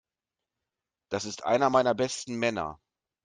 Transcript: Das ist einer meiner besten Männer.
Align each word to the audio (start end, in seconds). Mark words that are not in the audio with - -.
Das 1.11 1.25
ist 1.25 1.43
einer 1.43 1.69
meiner 1.69 1.93
besten 1.93 2.33
Männer. 2.33 2.79